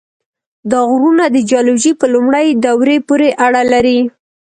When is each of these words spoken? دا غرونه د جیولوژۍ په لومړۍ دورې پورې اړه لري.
دا 0.71 0.79
غرونه 0.89 1.25
د 1.29 1.37
جیولوژۍ 1.49 1.91
په 1.99 2.05
لومړۍ 2.13 2.47
دورې 2.65 2.97
پورې 3.07 3.29
اړه 3.45 3.61
لري. 3.73 3.99